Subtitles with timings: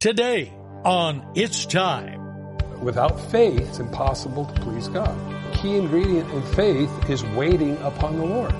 [0.00, 0.52] Today
[0.84, 2.54] on It's Time.
[2.80, 5.12] Without faith, it's impossible to please God.
[5.56, 8.52] Key ingredient in faith is waiting upon the Lord.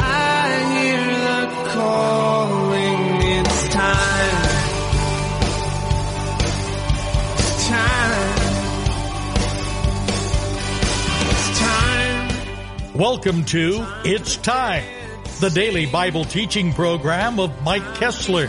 [0.00, 3.20] I hear the calling.
[3.44, 4.46] It's time.
[7.36, 8.32] It's time.
[11.28, 12.94] It's time.
[12.94, 14.84] Welcome to It's Time,
[15.40, 18.48] the daily Bible teaching program of Mike Kessler,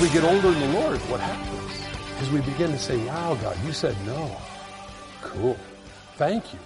[0.00, 2.22] As we get older in the Lord, what happens?
[2.22, 4.34] Is we begin to say, wow, God, you said no.
[5.20, 5.58] Cool.
[6.16, 6.58] Thank you.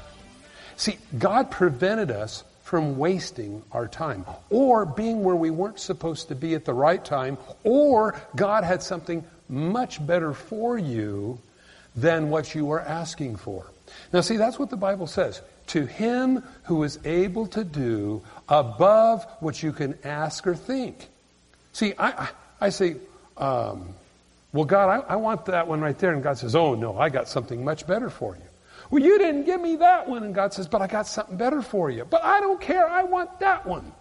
[0.76, 6.36] See, God prevented us from wasting our time or being where we weren't supposed to
[6.36, 11.40] be at the right time or God had something much better for you
[11.96, 13.66] than what you were asking for.
[14.12, 15.42] Now see, that's what the Bible says.
[15.68, 21.08] To him who is able to do above what you can ask or think.
[21.72, 22.28] See, I, I,
[22.60, 22.96] I say,
[23.36, 23.94] um,
[24.52, 26.12] well, God, I, I want that one right there.
[26.12, 28.42] And God says, oh, no, I got something much better for you.
[28.90, 30.22] Well, you didn't give me that one.
[30.22, 32.04] And God says, but I got something better for you.
[32.04, 32.88] But I don't care.
[32.88, 33.92] I want that one.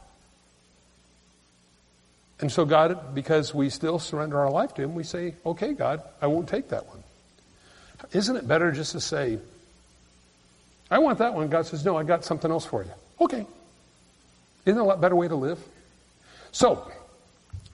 [2.39, 6.03] And so, God, because we still surrender our life to Him, we say, okay, God,
[6.21, 7.03] I won't take that one.
[8.11, 9.39] Isn't it better just to say,
[10.91, 11.47] I want that one?
[11.47, 12.91] God says, no, I got something else for you.
[13.21, 13.47] Okay.
[14.65, 15.57] Isn't that a lot better way to live?
[16.51, 16.91] So,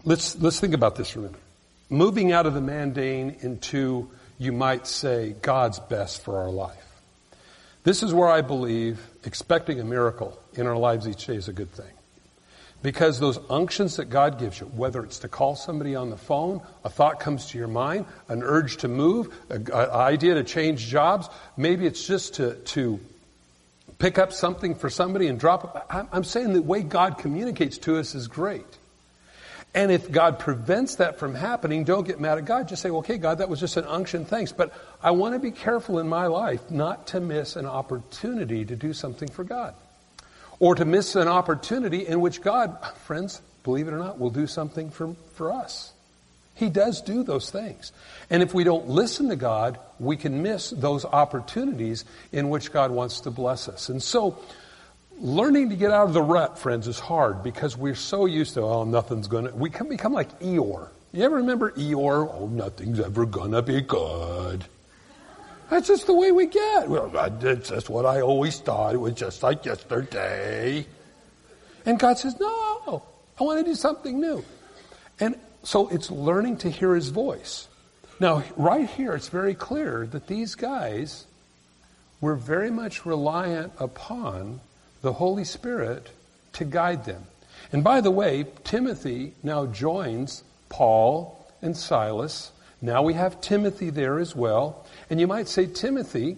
[0.06, 1.40] let's, let's think about this for a minute.
[1.90, 6.86] Moving out of the mundane into, you might say, God's best for our life.
[7.84, 11.54] This is where I believe expecting a miracle in our lives each day is a
[11.54, 11.92] good thing.
[12.82, 16.62] Because those unctions that God gives you, whether it's to call somebody on the phone,
[16.86, 21.28] a thought comes to your mind, an urge to move, an idea to change jobs,
[21.58, 23.00] maybe it's just to, to
[23.98, 25.82] pick up something for somebody and drop it.
[25.90, 28.78] I'm- I'm saying the way God communicates to us is great.
[29.74, 32.68] And if God prevents that from happening, don't get mad at God.
[32.68, 34.52] Just say, okay, God, that was just an unction, thanks.
[34.52, 38.76] But I want to be careful in my life not to miss an opportunity to
[38.76, 39.76] do something for God.
[40.60, 44.48] Or to miss an opportunity in which God, friends, believe it or not, will do
[44.48, 45.94] something for, for us.
[46.56, 47.94] He does do those things.
[48.30, 52.04] And if we don't listen to God, we can miss those opportunities
[52.34, 53.88] in which God wants to bless us.
[53.88, 54.38] And so,
[55.20, 58.62] learning to get out of the rut, friends, is hard because we're so used to,
[58.62, 60.90] oh, nothing's gonna, we can become like Eeyore.
[61.12, 62.34] You ever remember Eeyore?
[62.34, 64.66] Oh, nothing's ever gonna be good.
[65.70, 66.90] That's just the way we get.
[66.90, 68.96] Well, that's just what I always thought.
[68.96, 70.86] It was just like yesterday.
[71.86, 73.04] And God says, no,
[73.40, 74.44] I want to do something new.
[75.20, 77.68] And so it's learning to hear his voice.
[78.20, 81.26] Now, right here, it's very clear that these guys
[82.20, 84.62] were very much reliant upon
[85.02, 86.10] the Holy Spirit
[86.54, 87.24] to guide them.
[87.72, 92.52] And by the way, Timothy now joins Paul and Silas.
[92.82, 94.86] Now we have Timothy there as well.
[95.10, 96.38] And you might say Timothy,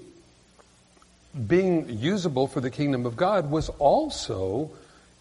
[1.48, 4.72] being usable for the kingdom of God, was also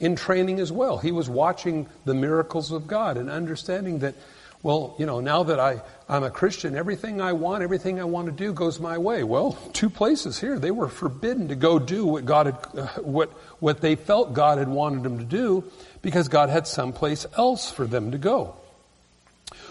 [0.00, 0.98] in training as well.
[0.98, 4.14] He was watching the miracles of God and understanding that,
[4.62, 8.26] well, you know, now that I, I'm a Christian, everything I want, everything I want
[8.26, 9.25] to do goes my way.
[9.25, 10.59] Well, two places here.
[10.59, 14.59] They were forbidden to go do what God had, uh, what, what they felt God
[14.59, 15.65] had wanted them to do
[16.03, 18.54] because God had someplace else for them to go.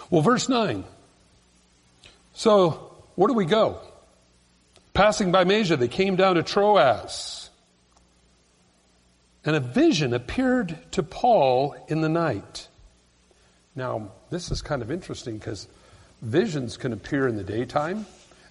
[0.09, 0.83] Well, verse 9.
[2.33, 3.79] So, where do we go?
[4.93, 7.49] Passing by Mysia, they came down to Troas.
[9.45, 12.67] And a vision appeared to Paul in the night.
[13.75, 15.67] Now, this is kind of interesting because
[16.21, 18.05] visions can appear in the daytime,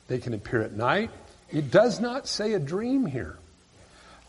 [0.09, 1.11] they can appear at night.
[1.51, 3.39] It does not say a dream here.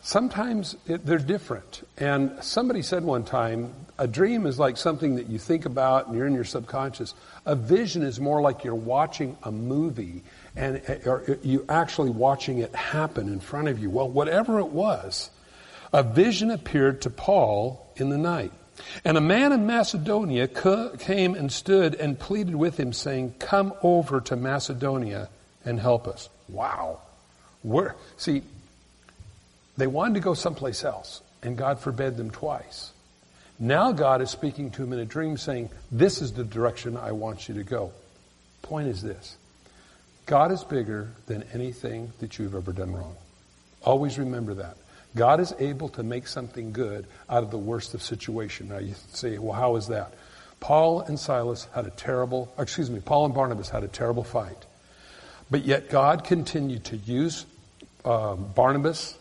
[0.02, 1.86] Sometimes it, they're different.
[1.98, 6.16] And somebody said one time, a dream is like something that you think about and
[6.16, 7.14] you're in your subconscious.
[7.44, 10.22] A vision is more like you're watching a movie
[10.56, 13.90] and or you actually watching it happen in front of you.
[13.90, 15.30] Well, whatever it was,
[15.92, 18.52] a vision appeared to Paul in the night.
[19.04, 24.20] And a man in Macedonia came and stood and pleaded with him, saying, Come over
[24.22, 25.28] to Macedonia
[25.64, 26.28] and help us.
[26.48, 27.00] Wow.
[27.62, 28.42] Where, see,
[29.76, 32.92] they wanted to go someplace else, and God forbade them twice.
[33.58, 37.12] Now God is speaking to him in a dream saying, This is the direction I
[37.12, 37.92] want you to go.
[38.62, 39.36] Point is this
[40.26, 43.16] God is bigger than anything that you've ever done wrong.
[43.82, 44.76] Always remember that.
[45.16, 48.68] God is able to make something good out of the worst of situation.
[48.68, 50.14] Now you say, well, how is that?
[50.60, 54.66] Paul and Silas had a terrible, excuse me, Paul and Barnabas had a terrible fight.
[55.50, 57.46] But yet God continued to use
[58.04, 59.18] um, Barnabas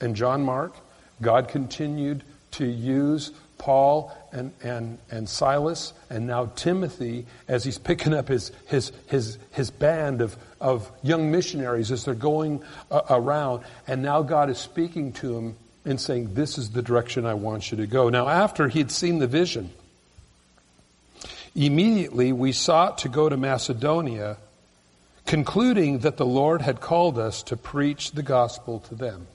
[0.00, 0.74] and John Mark.
[1.22, 2.22] God continued
[2.52, 8.52] to use Paul and, and, and Silas and now Timothy as he's picking up his,
[8.66, 13.62] his, his, his band of, of young missionaries as they're going uh, around.
[13.86, 17.70] And now God is speaking to him and saying, This is the direction I want
[17.70, 18.08] you to go.
[18.08, 19.70] Now, after he'd seen the vision,
[21.54, 24.38] immediately we sought to go to Macedonia,
[25.26, 29.26] concluding that the Lord had called us to preach the gospel to them.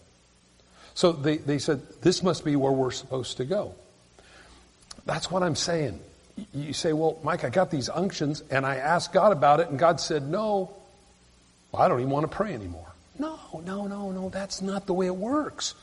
[0.96, 3.76] So they, they said, This must be where we're supposed to go.
[5.06, 6.00] That's what I'm saying.
[6.54, 9.80] You say, well, Mike, I got these unctions and I asked God about it and
[9.80, 10.72] God said, no,
[11.72, 12.92] well, I don't even want to pray anymore.
[13.18, 15.76] No, no, no, no, that's not the way it works.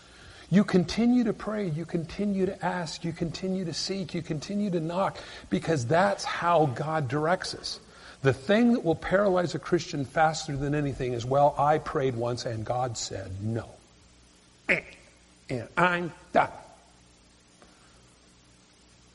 [0.51, 4.81] You continue to pray, you continue to ask, you continue to seek, you continue to
[4.81, 5.17] knock
[5.49, 7.81] because that's how God directs us.
[8.21, 12.45] The thing that will paralyze a Christian faster than anything is, well, I prayed once
[12.45, 13.67] and God said no.
[14.69, 16.51] And I'm done.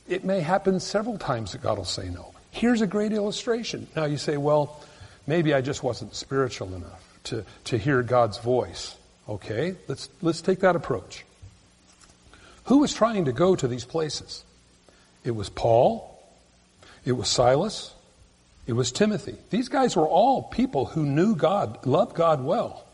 [0.08, 2.34] It may happen several times that God will say no.
[2.52, 3.88] Here's a great illustration.
[3.96, 4.82] Now you say, well,
[5.28, 8.96] maybe I just wasn't spiritual enough to, to hear God's voice.
[9.28, 11.26] Okay, let's, let's take that approach.
[12.66, 14.44] Who was trying to go to these places?
[15.24, 16.14] It was Paul.
[17.06, 17.94] It was Silas.
[18.66, 19.36] It was Timothy.
[19.50, 22.86] These guys were all people who knew God, loved God well.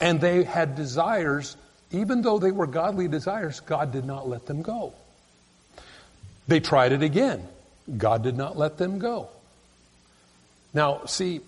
[0.00, 1.56] And they had desires,
[1.90, 4.94] even though they were godly desires, God did not let them go.
[6.48, 7.46] They tried it again.
[7.96, 9.28] God did not let them go.
[10.74, 11.40] Now, see,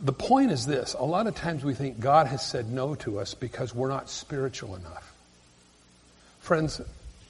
[0.00, 0.94] the point is this.
[0.94, 4.08] A lot of times we think God has said no to us because we're not
[4.08, 5.12] spiritual enough.
[6.40, 6.80] Friends,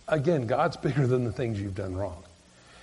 [0.08, 2.22] again, God's bigger than the things you've done wrong.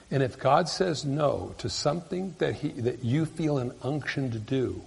[0.09, 4.39] And if God says no to something that, he, that you feel an unction to
[4.39, 4.81] do,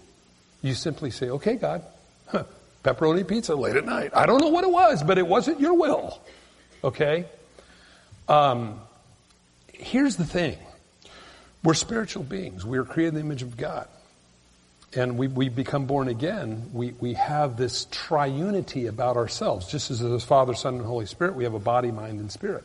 [0.62, 1.82] you simply say, okay, God,
[2.28, 2.44] huh,
[2.84, 4.12] pepperoni pizza late at night.
[4.14, 6.18] I don't know what it was, but it wasn't your will.
[6.82, 7.26] Okay?
[8.30, 8.80] Um,
[9.72, 10.56] here's the thing
[11.64, 13.88] we're spiritual beings, we are created in the image of God.
[14.92, 19.68] And we, we become born again, we, we have this triunity about ourselves.
[19.68, 22.64] Just as there's Father, Son, and Holy Spirit, we have a body, mind, and spirit.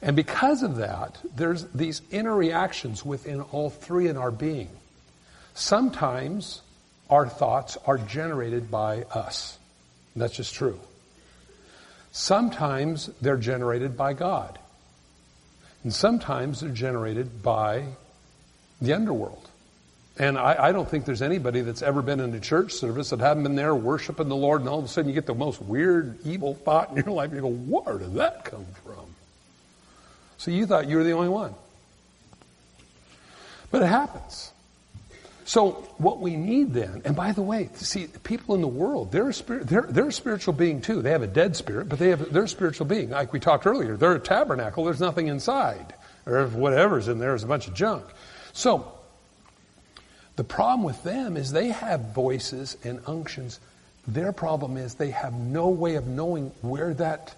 [0.00, 4.70] And because of that, there's these inner reactions within all three in our being.
[5.54, 6.62] Sometimes
[7.10, 9.58] our thoughts are generated by us.
[10.14, 10.80] That's just true.
[12.12, 14.58] Sometimes they're generated by God.
[15.86, 17.84] And sometimes they're generated by
[18.82, 19.48] the underworld.
[20.18, 23.20] And I, I, don't think there's anybody that's ever been in a church service that
[23.20, 25.62] haven't been there worshiping the Lord, and all of a sudden you get the most
[25.62, 27.30] weird, evil thought in your life.
[27.30, 29.06] and You go, where did that come from?
[30.38, 31.54] So you thought you were the only one.
[33.70, 34.50] But it happens.
[35.46, 39.28] So what we need then, and by the way, see, people in the world, they're
[39.28, 41.02] a, spirit, they're, they're a spiritual being too.
[41.02, 43.10] They have a dead spirit, but they have, they're a spiritual being.
[43.10, 45.94] Like we talked earlier, they're a tabernacle, there's nothing inside.
[46.26, 48.04] Or whatever's in there is a bunch of junk.
[48.54, 48.92] So,
[50.34, 53.60] the problem with them is they have voices and unctions.
[54.08, 57.36] Their problem is they have no way of knowing where that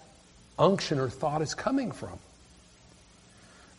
[0.57, 2.17] unction or thought is coming from.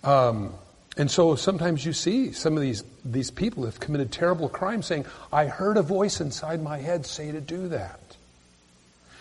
[0.04, 0.54] Um,
[0.96, 5.06] and so sometimes you see some of these, these people have committed terrible crimes saying,
[5.32, 8.00] I heard a voice inside my head say to do that.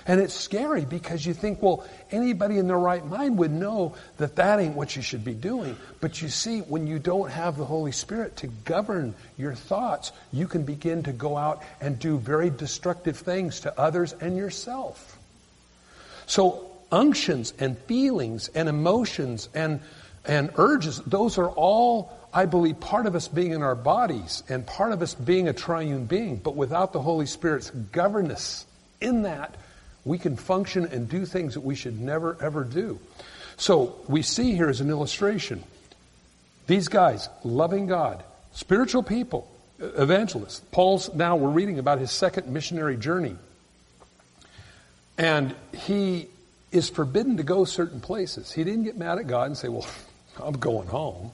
[0.07, 4.37] And it's scary because you think, well, anybody in their right mind would know that
[4.37, 5.77] that ain't what you should be doing.
[6.01, 10.47] But you see, when you don't have the Holy Spirit to govern your thoughts, you
[10.47, 15.19] can begin to go out and do very destructive things to others and yourself.
[16.25, 19.79] So, unctions and feelings and emotions and
[20.25, 24.65] and urges, those are all, I believe, part of us being in our bodies and
[24.65, 26.37] part of us being a triune being.
[26.37, 28.65] But without the Holy Spirit's governance
[29.01, 29.55] in that,
[30.05, 32.99] we can function and do things that we should never, ever do.
[33.57, 35.63] So we see here as an illustration
[36.67, 39.49] these guys, loving God, spiritual people,
[39.81, 40.61] uh, evangelists.
[40.71, 43.35] Paul's now, we're reading about his second missionary journey.
[45.17, 46.27] And he
[46.71, 48.51] is forbidden to go certain places.
[48.51, 49.87] He didn't get mad at God and say, well,
[50.41, 51.31] I'm going home.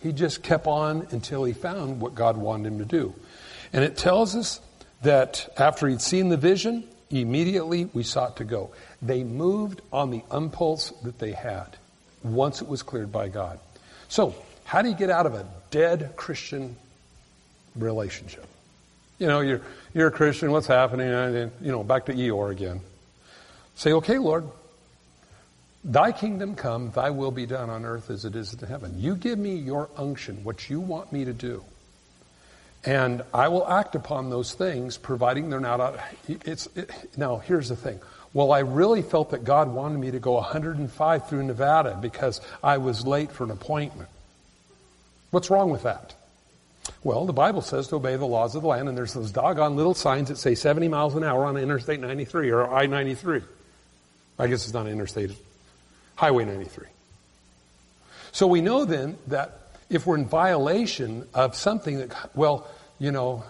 [0.00, 3.14] He just kept on until he found what God wanted him to do.
[3.72, 4.60] And it tells us
[5.02, 8.70] that after he'd seen the vision, immediately we sought to go.
[9.02, 11.76] They moved on the impulse that they had
[12.22, 13.58] once it was cleared by God.
[14.08, 16.76] So, how do you get out of a dead Christian
[17.76, 18.46] relationship.
[19.18, 19.60] You know, you're,
[19.94, 21.08] you're a Christian, what's happening?
[21.08, 22.80] And, you know, back to Eeyore again.
[23.74, 24.44] Say, okay, Lord,
[25.88, 28.94] thy kingdom come, thy will be done on earth as it is in heaven.
[28.98, 31.64] You give me your unction, what you want me to do.
[32.84, 35.98] And I will act upon those things, providing they're not out.
[36.28, 37.98] It's, it, now, here's the thing.
[38.32, 42.76] Well, I really felt that God wanted me to go 105 through Nevada because I
[42.76, 44.08] was late for an appointment.
[45.30, 46.14] What's wrong with that?
[47.02, 49.76] Well, the Bible says to obey the laws of the land, and there's those doggone
[49.76, 53.42] little signs that say 70 miles an hour on Interstate 93 or I 93.
[54.38, 55.32] I guess it's not an Interstate,
[56.18, 56.86] Highway 93.
[58.32, 62.66] So we know then that if we're in violation of something that, well,
[62.98, 63.44] you know,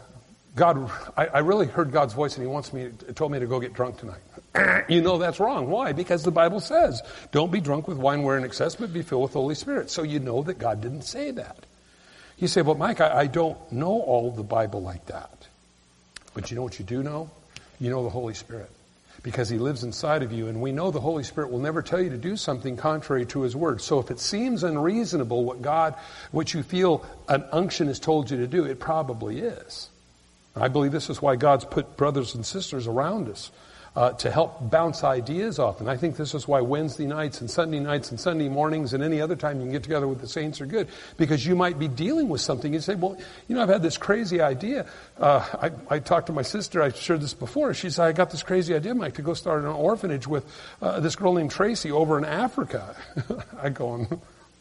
[0.54, 3.58] God, I, I really heard God's voice and He wants me, told me to go
[3.58, 4.84] get drunk tonight.
[4.90, 5.70] you know that's wrong.
[5.70, 5.92] Why?
[5.92, 7.00] Because the Bible says,
[7.32, 9.90] don't be drunk with wine where in excess, but be filled with the Holy Spirit.
[9.90, 11.56] So you know that God didn't say that.
[12.36, 15.48] You say, well, Mike, I, I don't know all the Bible like that.
[16.34, 17.30] But you know what you do know?
[17.80, 18.70] You know the Holy Spirit
[19.22, 20.48] because he lives inside of you.
[20.48, 23.42] And we know the Holy Spirit will never tell you to do something contrary to
[23.42, 23.80] his word.
[23.80, 25.94] So if it seems unreasonable what God,
[26.30, 29.88] what you feel an unction has told you to do, it probably is.
[30.54, 33.50] I believe this is why God's put brothers and sisters around us
[33.96, 35.80] uh, to help bounce ideas off.
[35.80, 39.02] And I think this is why Wednesday nights and Sunday nights and Sunday mornings and
[39.02, 41.78] any other time you can get together with the saints are good because you might
[41.78, 42.72] be dealing with something.
[42.72, 43.16] You say, well,
[43.48, 44.86] you know, I've had this crazy idea.
[45.18, 46.82] Uh, I, I, talked to my sister.
[46.82, 47.74] I shared this before.
[47.74, 50.44] She said, I got this crazy idea, Mike, to go start an orphanage with
[50.80, 52.94] uh, this girl named Tracy over in Africa.
[53.62, 54.06] I go,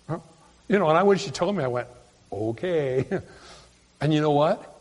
[0.10, 0.20] huh?
[0.68, 1.88] you know, and I when she told me, I went,
[2.32, 3.06] okay.
[4.02, 4.77] and you know what?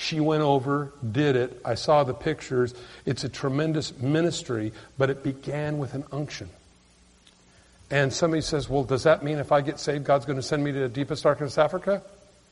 [0.00, 1.60] She went over, did it.
[1.62, 2.72] I saw the pictures.
[3.04, 6.48] It's a tremendous ministry, but it began with an unction.
[7.90, 10.64] And somebody says, well, does that mean if I get saved, God's going to send
[10.64, 12.02] me to the deepest, darkest Africa?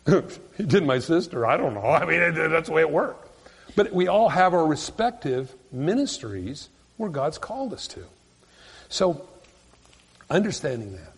[0.58, 1.46] he did my sister.
[1.46, 1.86] I don't know.
[1.86, 3.26] I mean, that's the way it worked.
[3.74, 8.04] But we all have our respective ministries where God's called us to.
[8.90, 9.26] So,
[10.28, 11.14] understanding that,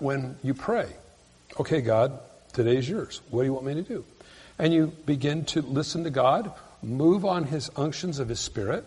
[0.00, 0.88] when you pray,
[1.60, 2.18] okay, God,
[2.52, 3.20] today's yours.
[3.30, 4.04] What do you want me to do?
[4.60, 6.52] And you begin to listen to God,
[6.82, 8.84] move on His unctions of His Spirit,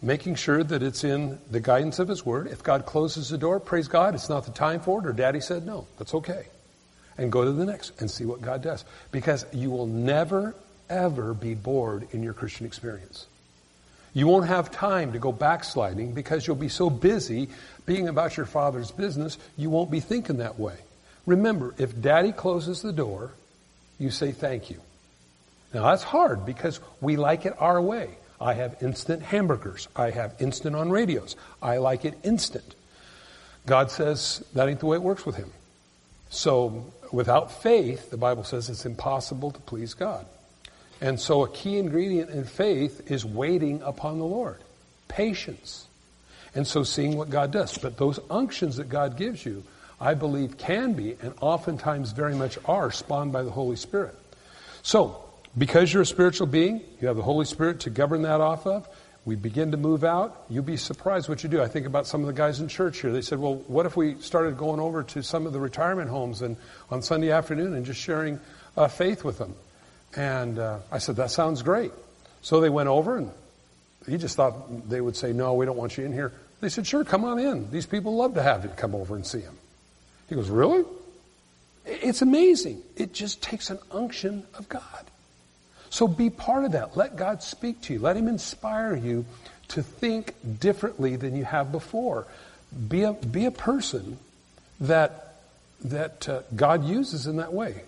[0.00, 2.46] making sure that it's in the guidance of His Word.
[2.46, 5.40] If God closes the door, praise God, it's not the time for it, or Daddy
[5.40, 6.46] said no, that's okay.
[7.18, 8.84] And go to the next and see what God does.
[9.10, 10.54] Because you will never,
[10.88, 13.26] ever be bored in your Christian experience.
[14.14, 17.48] You won't have time to go backsliding because you'll be so busy
[17.86, 20.76] being about your Father's business, you won't be thinking that way.
[21.26, 23.32] Remember, if Daddy closes the door,
[23.98, 24.80] you say thank you.
[25.72, 28.10] Now that's hard because we like it our way.
[28.40, 29.88] I have instant hamburgers.
[29.96, 31.36] I have instant on radios.
[31.60, 32.74] I like it instant.
[33.66, 35.52] God says that ain't the way it works with him.
[36.30, 40.26] So without faith, the Bible says it's impossible to please God.
[41.00, 44.58] And so a key ingredient in faith is waiting upon the Lord.
[45.06, 45.86] Patience.
[46.54, 47.76] And so seeing what God does.
[47.78, 49.64] But those unctions that God gives you,
[50.00, 54.16] I believe can be and oftentimes very much are spawned by the Holy Spirit.
[54.82, 55.24] So,
[55.56, 58.88] because you're a spiritual being, you have the Holy Spirit to govern that off of.
[59.24, 60.44] We begin to move out.
[60.48, 61.60] You'll be surprised what you do.
[61.60, 63.12] I think about some of the guys in church here.
[63.12, 66.40] They said, well, what if we started going over to some of the retirement homes
[66.40, 66.56] and
[66.90, 68.40] on Sunday afternoon and just sharing
[68.76, 69.54] uh, faith with them?
[70.16, 71.92] And uh, I said, that sounds great.
[72.40, 73.30] So they went over and
[74.08, 76.32] he just thought they would say, no, we don't want you in here.
[76.60, 77.70] They said, sure, come on in.
[77.70, 79.58] These people love to have you come over and see them.
[80.28, 80.84] He goes, really?
[81.84, 82.82] It's amazing.
[82.96, 85.04] It just takes an unction of God.
[85.90, 86.96] So be part of that.
[86.96, 87.98] Let God speak to you.
[87.98, 89.24] Let Him inspire you
[89.68, 92.26] to think differently than you have before.
[92.88, 94.18] Be a, be a person
[94.80, 95.36] that,
[95.84, 97.82] that uh, God uses in that way.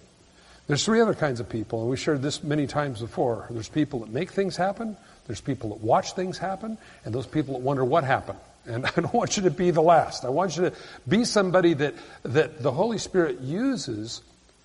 [0.67, 3.47] There's three other kinds of people, and we shared this many times before.
[3.51, 7.55] There's people that make things happen, there's people that watch things happen, and those people
[7.55, 8.39] that wonder what happened.
[8.67, 10.25] And I don't want you to be the last.
[10.25, 10.77] I want you to
[11.09, 14.21] be somebody that, that the Holy Spirit uses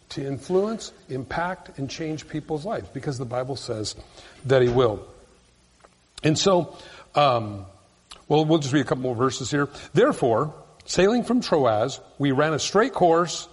[0.09, 3.95] to influence, impact, and change people's lives because the Bible says
[4.45, 5.05] that He will.
[6.23, 6.77] And so,
[7.15, 7.65] um,
[8.27, 9.69] well, we'll just read a couple more verses here.
[9.93, 10.53] Therefore,
[10.85, 13.47] sailing from Troas, we ran a straight course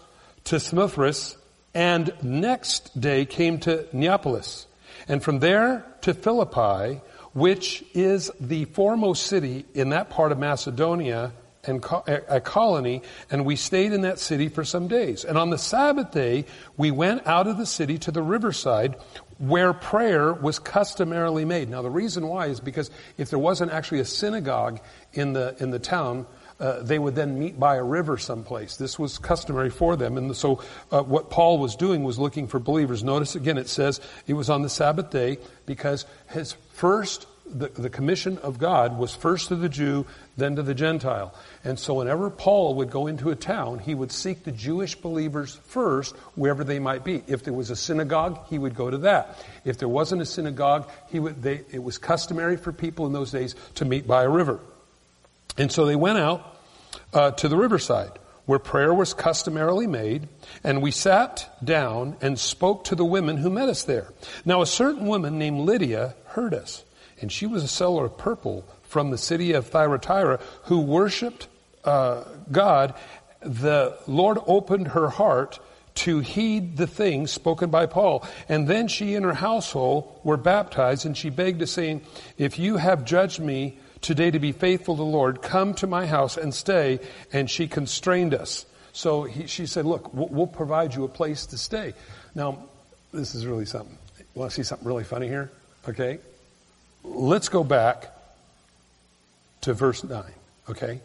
[0.45, 1.37] to Samothrace
[1.75, 4.67] and next day came to Neapolis
[5.09, 7.01] and from there to Philippi,
[7.33, 11.33] which is the foremost city in that part of Macedonia
[11.65, 11.85] and
[12.29, 15.25] a colony, and we stayed in that city for some days.
[15.25, 16.45] And on the Sabbath day,
[16.77, 18.97] we went out of the city to the riverside
[19.39, 21.71] where prayer was customarily made.
[21.71, 24.81] Now the reason why is because if there wasn't actually a synagogue
[25.13, 26.27] in the, in the town,
[26.59, 28.77] uh, they would then meet by a river someplace.
[28.77, 30.19] This was customary for them.
[30.19, 33.05] And so uh, what Paul was doing was looking for believers.
[33.05, 37.91] Notice again, it says it was on the Sabbath day because his first the, the
[37.91, 40.07] commission of God was first to the Jew,
[40.37, 41.35] then to the Gentile.
[41.65, 45.59] And so whenever Paul would go into a town, he would seek the Jewish believers
[45.67, 47.23] first, wherever they might be.
[47.27, 49.39] If there was a synagogue, he would go to that.
[49.65, 53.31] If there wasn't a synagogue, he would, they, it was customary for people in those
[53.31, 54.61] days to meet by a river.
[55.59, 56.59] And so they went out
[57.13, 60.29] uh, to the riverside where prayer was customarily made,
[60.65, 64.13] and we sat down and spoke to the women who met us there.
[64.45, 66.85] Now a certain woman named Lydia heard us
[67.23, 71.49] and she was a seller of purple from the city of Thyatira who worshipped
[71.85, 72.95] uh, God.
[73.41, 75.59] The Lord opened her heart
[75.95, 78.27] to heed the things spoken by Paul.
[78.49, 82.03] And then she and her household were baptized, and she begged us, saying,
[82.39, 86.07] If you have judged me today to be faithful to the Lord, come to my
[86.07, 87.01] house and stay.
[87.33, 88.67] And she constrained us.
[88.93, 91.95] So he, she said, Look, we'll, we'll provide you a place to stay.
[92.35, 92.65] Now,
[93.13, 93.99] this is really something.
[94.35, 95.51] Want to see something really funny here?
[95.89, 96.19] Okay?
[97.05, 98.11] Let's go back
[99.63, 100.25] to verse 9,
[100.71, 101.01] okay?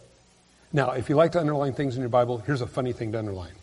[0.74, 3.20] Now, if you like to underline things in your Bible, here's a funny thing to
[3.20, 3.54] underline.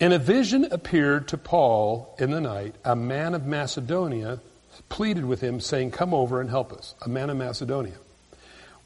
[0.00, 4.40] In a vision appeared to Paul in the night, a man of Macedonia
[4.88, 6.94] pleaded with him, saying, Come over and help us.
[7.02, 7.96] A man of Macedonia.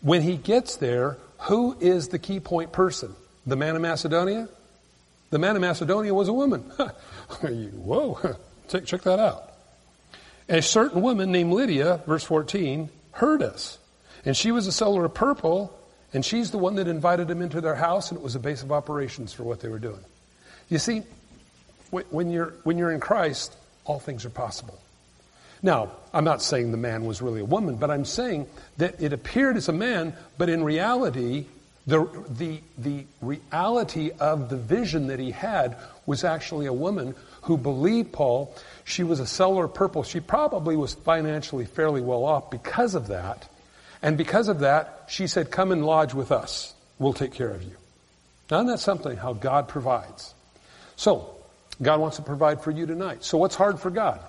[0.01, 3.15] When he gets there, who is the key point person?
[3.47, 4.49] The man of Macedonia?
[5.31, 6.61] The man of Macedonia was a woman.
[7.41, 8.37] Whoa,
[8.69, 9.54] check, check that out.
[10.49, 13.79] A certain woman named Lydia, verse 14, heard us.
[14.25, 15.73] And she was a seller of purple,
[16.13, 18.63] and she's the one that invited him into their house, and it was a base
[18.63, 20.01] of operations for what they were doing.
[20.69, 21.03] You see,
[21.91, 24.79] when you're, when you're in Christ, all things are possible.
[25.63, 28.47] Now, I'm not saying the man was really a woman, but I'm saying
[28.77, 31.47] that it appeared as a man, but in reality,
[31.87, 37.57] the, the, the reality of the vision that he had was actually a woman who
[37.57, 38.55] believed Paul.
[38.85, 40.03] She was a seller of purple.
[40.03, 43.49] She probably was financially fairly well off because of that.
[44.03, 46.75] And because of that, she said, Come and lodge with us.
[46.99, 47.77] We'll take care of you.
[48.51, 50.35] Now, isn't that something how God provides?
[50.97, 51.35] So,
[51.81, 53.25] God wants to provide for you tonight.
[53.25, 54.21] So, what's hard for God?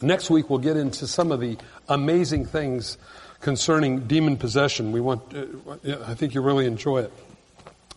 [0.00, 2.98] Next week, we'll get into some of the amazing things
[3.40, 4.92] concerning demon possession.
[4.92, 7.12] We want, uh, I think you really enjoy it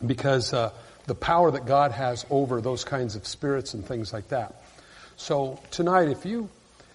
[0.05, 0.71] because uh,
[1.05, 4.55] the power that God has over those kinds of spirits and things like that.
[5.19, 6.49] So tonight, if you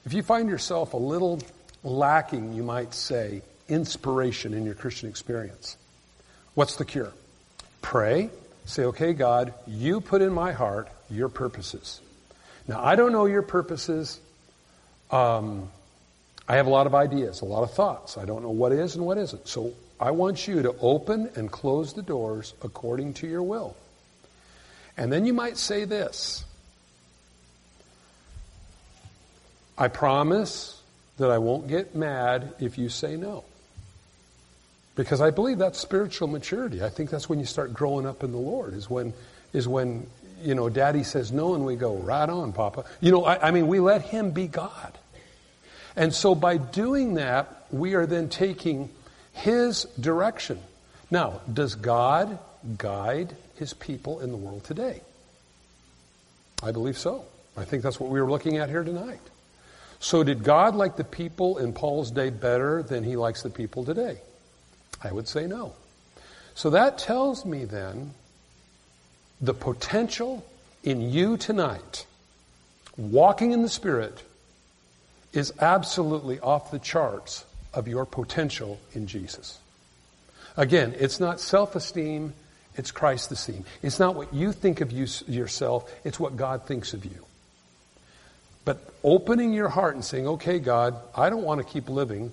[0.07, 1.41] if you find yourself a little
[1.83, 5.77] lacking, you might say, inspiration in your Christian experience,
[6.55, 7.13] what's the cure?
[7.83, 8.31] Pray.
[8.65, 12.01] Say, okay, God, you put in my heart your purposes.
[12.67, 14.19] Now, I don't know your purposes.
[15.11, 15.69] Um,
[16.49, 18.17] I have a lot of ideas, a lot of thoughts.
[18.17, 19.47] I don't know what is and what isn't.
[19.47, 23.77] So I want you to open and close the doors according to your will.
[24.97, 26.47] And then you might say this
[29.77, 30.81] I promise
[31.19, 33.45] that I won't get mad if you say no.
[34.97, 36.83] Because I believe that's spiritual maturity.
[36.83, 39.13] I think that's when you start growing up in the Lord, is when,
[39.53, 40.07] is when,
[40.43, 42.85] you know, daddy says no and we go, right on, Papa.
[43.01, 44.97] You know, I, I mean, we let him be God.
[45.97, 48.89] And so by doing that, we are then taking
[49.33, 50.61] his direction.
[51.11, 52.39] Now, does God
[52.79, 55.01] guide his people in the world today?
[56.63, 57.25] I believe so.
[57.57, 59.21] I think that's what we were looking at here tonight.
[60.05, 63.87] So, did God like the people in Paul's day better than he likes the people
[63.87, 64.19] today?
[65.03, 65.73] I would say no.
[66.55, 68.13] So, that tells me then
[69.41, 70.45] the potential
[70.83, 72.05] in you tonight,
[72.99, 74.23] walking in the Spirit,
[75.33, 79.59] is absolutely off the charts of your potential in Jesus.
[80.59, 82.35] Again, it's not self esteem,
[82.77, 83.65] it's Christ esteem.
[83.81, 87.25] It's not what you think of you, yourself, it's what God thinks of you.
[88.65, 92.33] But opening your heart and saying, okay, God, I don't want to keep living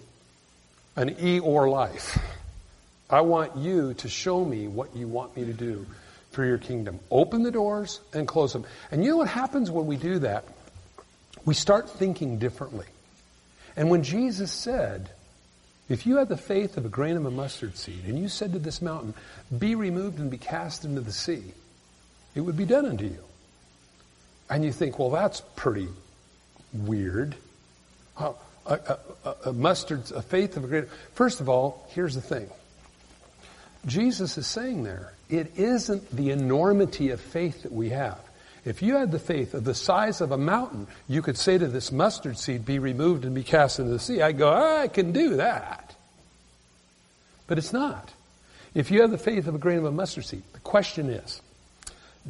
[0.96, 2.18] an E or life.
[3.10, 5.86] I want you to show me what you want me to do
[6.32, 7.00] for your kingdom.
[7.10, 8.66] Open the doors and close them.
[8.90, 10.46] And you know what happens when we do that?
[11.44, 12.86] We start thinking differently.
[13.76, 15.10] And when Jesus said,
[15.90, 18.54] if you had the faith of a grain of a mustard seed, and you said
[18.54, 19.14] to this mountain,
[19.58, 21.44] be removed and be cast into the sea,
[22.34, 23.24] it would be done unto you.
[24.50, 25.90] And you think, well, that's pretty
[26.74, 27.36] weird.
[28.18, 28.34] a,
[28.66, 28.98] a,
[29.46, 30.90] a, mustard, a faith of a great.
[31.14, 32.50] First of all, here's the thing.
[33.86, 38.20] Jesus is saying there, it isn't the enormity of faith that we have.
[38.64, 41.68] If you had the faith of the size of a mountain, you could say to
[41.68, 44.22] this mustard seed, be removed and be cast into the sea.
[44.22, 45.96] I go, I can do that.
[47.48, 48.12] But it's not.
[48.76, 51.42] If you have the faith of a grain of a mustard seed, the question is,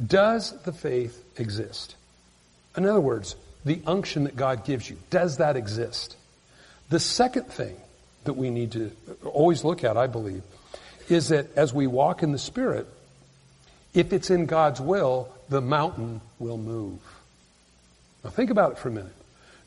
[0.06, 1.96] does the faith exist?
[2.78, 6.16] In other words, the unction that God gives you, does that exist?
[6.88, 7.76] The second thing
[8.24, 8.92] that we need to
[9.24, 10.42] always look at, I believe,
[11.08, 12.86] is that as we walk in the Spirit,
[13.94, 16.98] if it's in God's will, the mountain will move.
[18.24, 19.14] Now think about it for a minute.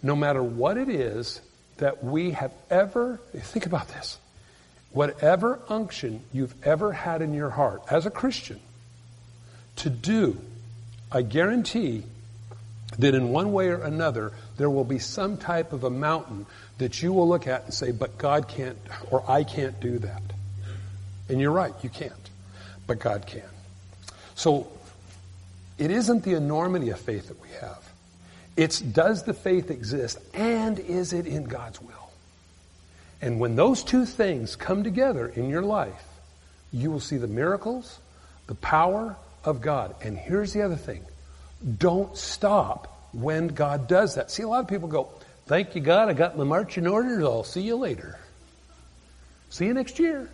[0.01, 1.41] No matter what it is
[1.77, 4.17] that we have ever, think about this.
[4.91, 8.60] Whatever unction you've ever had in your heart as a Christian
[9.77, 10.39] to do,
[11.12, 12.03] I guarantee
[12.99, 16.45] that in one way or another, there will be some type of a mountain
[16.77, 18.77] that you will look at and say, but God can't,
[19.12, 20.21] or I can't do that.
[21.29, 22.13] And you're right, you can't.
[22.88, 23.49] But God can.
[24.36, 24.67] So,
[25.77, 27.84] it isn't the enormity of faith that we have.
[28.55, 32.12] It's does the faith exist and is it in God's will?
[33.21, 36.05] And when those two things come together in your life,
[36.71, 37.99] you will see the miracles,
[38.47, 39.95] the power of God.
[40.01, 41.03] And here's the other thing.
[41.78, 44.30] Don't stop when God does that.
[44.30, 45.10] See, a lot of people go,
[45.46, 48.20] thank you God, I got my marching orders, I'll see you later.
[49.50, 50.30] See you next year.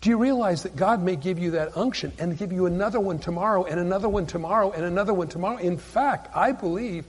[0.00, 3.20] Do you realize that God may give you that unction and give you another one
[3.20, 5.58] tomorrow and another one tomorrow and another one tomorrow?
[5.58, 7.04] In fact, I believe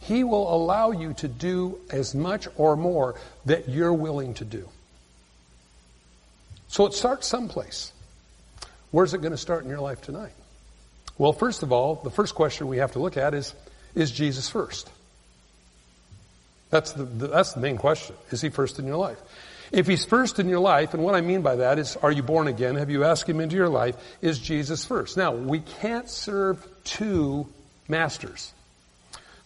[0.00, 3.14] He will allow you to do as much or more
[3.46, 4.68] that you're willing to do.
[6.68, 7.92] So it starts someplace.
[8.90, 10.34] Where's it going to start in your life tonight?
[11.16, 13.54] Well, first of all, the first question we have to look at is,
[13.94, 14.90] is Jesus first?
[16.70, 18.16] That's the, the, that's the main question.
[18.30, 19.18] Is he first in your life?
[19.70, 22.22] If he's first in your life, and what I mean by that is, are you
[22.22, 22.76] born again?
[22.76, 23.96] Have you asked him into your life?
[24.20, 25.16] Is Jesus first?
[25.16, 27.48] Now, we can't serve two
[27.88, 28.52] masters.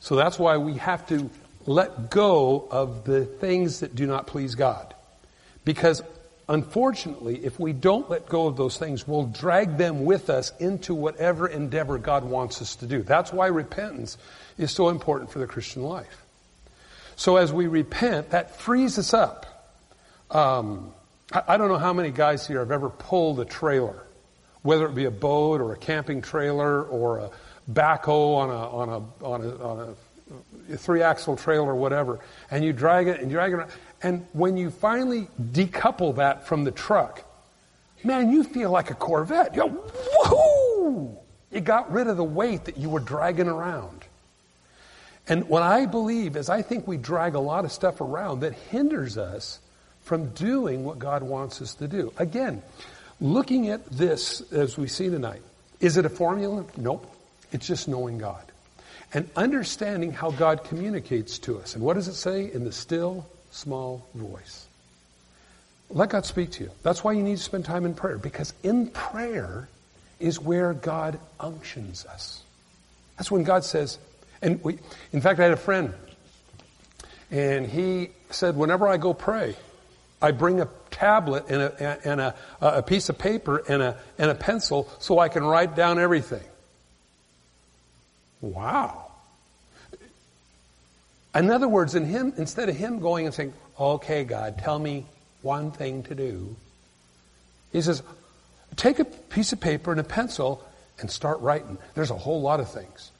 [0.00, 1.30] So that's why we have to
[1.66, 4.94] let go of the things that do not please God.
[5.64, 6.02] Because
[6.48, 10.94] unfortunately, if we don't let go of those things, we'll drag them with us into
[10.94, 13.02] whatever endeavor God wants us to do.
[13.02, 14.18] That's why repentance
[14.56, 16.24] is so important for the Christian life.
[17.16, 19.58] So as we repent, that frees us up
[20.30, 20.92] um,
[21.32, 24.02] I, I don't know how many guys here have ever pulled a trailer,
[24.62, 27.30] whether it be a boat or a camping trailer or a
[27.70, 29.96] backhoe on a on a on a, on
[30.70, 33.70] a three axle trailer or whatever, and you drag it and drag it around.
[34.02, 37.24] And when you finally decouple that from the truck,
[38.04, 39.54] man, you feel like a Corvette.
[39.54, 39.92] You go,
[40.24, 41.16] woohoo!
[41.50, 44.04] You got rid of the weight that you were dragging around.
[45.26, 48.54] And what I believe is I think we drag a lot of stuff around that
[48.54, 49.60] hinders us
[50.02, 52.12] from doing what God wants us to do.
[52.16, 52.62] Again,
[53.20, 55.42] looking at this as we see tonight,
[55.80, 56.64] is it a formula?
[56.76, 57.06] Nope.
[57.52, 58.42] It's just knowing God.
[59.12, 61.74] And understanding how God communicates to us.
[61.74, 62.50] And what does it say?
[62.50, 63.26] In the still,
[63.58, 64.66] small voice.
[65.90, 66.70] Let God speak to you.
[66.82, 68.18] That's why you need to spend time in prayer.
[68.18, 69.68] Because in prayer
[70.20, 72.42] is where God unctions us.
[73.16, 73.98] That's when God says,
[74.42, 74.78] and we,
[75.12, 75.92] in fact, I had a friend,
[77.30, 79.56] and he said, whenever I go pray,
[80.22, 84.30] I bring a tablet and a, and a, a piece of paper and a, and
[84.30, 86.44] a pencil so I can write down everything.
[88.40, 89.07] Wow.
[91.44, 95.06] In other words, in him, instead of him going and saying, okay, God, tell me
[95.42, 96.56] one thing to do,
[97.72, 98.02] he says,
[98.76, 100.64] take a piece of paper and a pencil
[101.00, 101.78] and start writing.
[101.94, 103.10] There's a whole lot of things.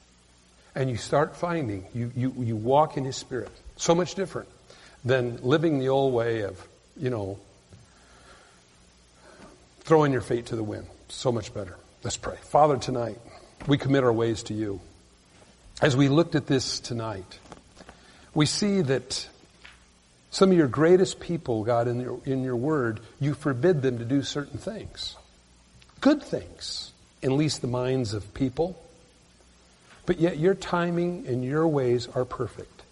[0.75, 3.51] And you start finding, you, you, you walk in his spirit.
[3.77, 4.49] So much different
[5.05, 6.67] than living the old way of
[6.99, 7.39] you know,
[9.81, 10.85] throwing your fate to the wind.
[11.07, 11.77] So much better.
[12.03, 12.35] Let's pray.
[12.43, 13.17] Father, tonight,
[13.67, 14.79] we commit our ways to you.
[15.81, 17.39] As we looked at this tonight,
[18.33, 19.27] we see that
[20.31, 24.05] some of your greatest people, God, in your, in your word, you forbid them to
[24.05, 25.15] do certain things.
[26.01, 26.91] Good things,
[27.23, 28.81] at least the minds of people.
[30.05, 32.83] But yet your timing and your ways are perfect.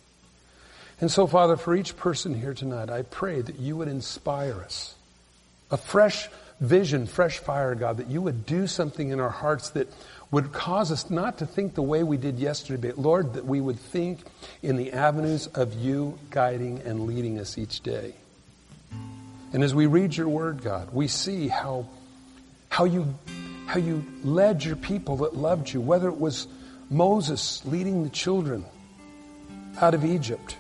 [1.00, 4.96] And so, Father, for each person here tonight, I pray that you would inspire us.
[5.70, 6.28] A fresh
[6.60, 9.88] vision, fresh fire, God, that you would do something in our hearts that
[10.30, 13.62] would cause us not to think the way we did yesterday, but Lord, that we
[13.62, 14.20] would think
[14.62, 18.14] in the avenues of you guiding and leading us each day.
[19.54, 21.88] And as we read your word, God, we see how,
[22.68, 23.16] how you,
[23.66, 26.48] how you led your people that loved you, whether it was
[26.90, 28.66] Moses leading the children
[29.80, 30.58] out of Egypt,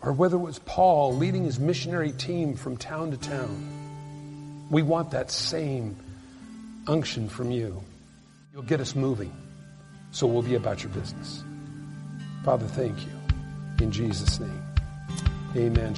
[0.00, 4.68] or whether it was Paul leading his missionary team from town to town.
[4.70, 5.96] We want that same
[6.86, 7.82] unction from you.
[8.52, 9.32] You'll get us moving,
[10.10, 11.42] so we'll be about your business.
[12.44, 13.12] Father, thank you.
[13.80, 14.62] In Jesus' name,
[15.56, 15.96] amen.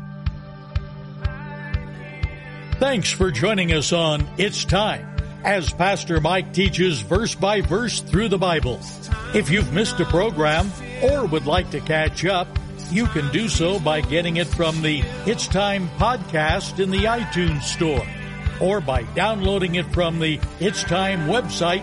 [2.79, 5.05] Thanks for joining us on It's Time
[5.43, 8.79] as Pastor Mike teaches verse by verse through the Bible.
[9.35, 10.71] If you've missed a program
[11.03, 12.47] or would like to catch up,
[12.93, 17.63] you can do so by getting it from the It's Time podcast in the iTunes
[17.63, 18.07] Store
[18.61, 21.83] or by downloading it from the It's Time website